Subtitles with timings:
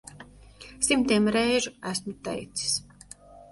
[0.87, 2.75] Simtiem reižu esmu teicis.